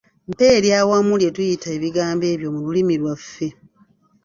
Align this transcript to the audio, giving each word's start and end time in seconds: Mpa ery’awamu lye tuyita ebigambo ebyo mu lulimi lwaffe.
Mpa 0.29 0.45
ery’awamu 0.57 1.13
lye 1.21 1.29
tuyita 1.35 1.67
ebigambo 1.77 2.25
ebyo 2.33 2.49
mu 2.53 2.59
lulimi 2.65 2.95
lwaffe. 3.01 3.47